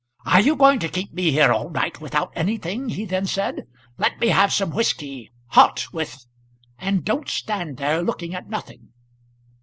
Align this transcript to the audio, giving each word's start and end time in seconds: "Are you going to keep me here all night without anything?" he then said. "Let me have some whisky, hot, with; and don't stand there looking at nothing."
"Are 0.25 0.41
you 0.41 0.55
going 0.55 0.79
to 0.79 0.89
keep 0.89 1.13
me 1.13 1.29
here 1.29 1.53
all 1.53 1.69
night 1.69 2.01
without 2.01 2.33
anything?" 2.35 2.89
he 2.89 3.05
then 3.05 3.27
said. 3.27 3.67
"Let 3.99 4.19
me 4.19 4.29
have 4.29 4.51
some 4.51 4.71
whisky, 4.71 5.31
hot, 5.49 5.85
with; 5.93 6.25
and 6.79 7.05
don't 7.05 7.29
stand 7.29 7.77
there 7.77 8.01
looking 8.01 8.33
at 8.33 8.49
nothing." 8.49 8.93